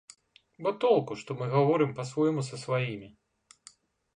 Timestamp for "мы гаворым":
1.41-1.93